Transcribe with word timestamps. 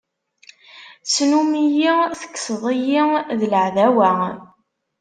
Snum-iyi, 1.13 1.91
tekkseḍ-iyi, 2.19 3.03
d 3.39 3.41
laɛdawa. 3.51 4.11